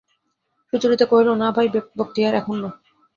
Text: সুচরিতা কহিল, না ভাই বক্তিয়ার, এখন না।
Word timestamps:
সুচরিতা 0.73 1.05
কহিল, 1.05 1.29
না 1.33 1.47
ভাই 1.55 1.67
বক্তিয়ার, 1.97 2.33
এখন 2.35 2.55
না। 2.63 2.69